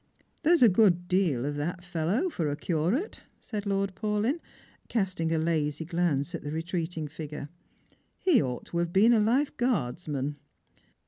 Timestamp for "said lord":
3.39-3.93